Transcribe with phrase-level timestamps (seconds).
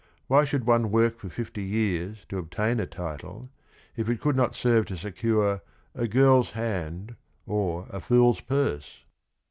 [0.25, 3.51] Why should one work for fifty years to obtain a title,
[3.95, 5.61] if it could not serve to secure
[5.93, 9.03] a "girl's hand" or a "fool's purse"?